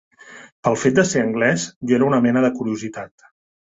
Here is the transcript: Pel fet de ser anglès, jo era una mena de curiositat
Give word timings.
Pel 0.67 0.77
fet 0.85 0.95
de 1.01 1.05
ser 1.11 1.23
anglès, 1.27 1.69
jo 1.93 2.01
era 2.01 2.11
una 2.11 2.25
mena 2.29 2.47
de 2.49 2.55
curiositat 2.61 3.33